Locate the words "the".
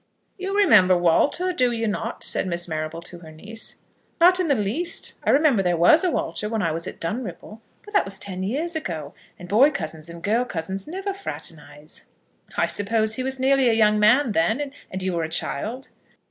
4.35-4.43, 5.11-5.13